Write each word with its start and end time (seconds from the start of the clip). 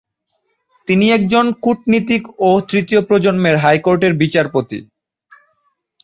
তিনি 0.87 1.05
একজন 1.11 1.45
কূটনীতিক 1.61 2.23
ও 2.39 2.49
তৃতীয় 2.69 3.01
প্রজন্মের 3.01 3.55
হাইকোর্টের 3.57 4.13
বিচারপতি। 4.13 4.79